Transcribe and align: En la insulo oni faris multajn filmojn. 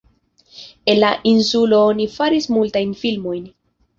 En 0.93 0.97
la 1.03 1.09
insulo 1.33 1.83
oni 1.91 2.09
faris 2.15 2.49
multajn 2.57 2.99
filmojn. 3.05 3.45